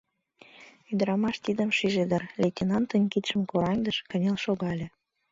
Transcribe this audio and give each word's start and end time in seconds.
Ӱдырамаш 0.91 1.35
тидым 1.45 1.69
шиже 1.77 2.05
дыр: 2.11 2.23
лейтенантын 2.41 3.03
кидшым 3.11 3.41
кораҥдыш, 3.51 3.97
кынел 4.09 4.37
шогале. 4.45 4.87